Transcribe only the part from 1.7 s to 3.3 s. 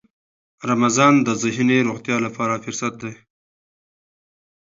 روغتیا لپاره فرصت دی.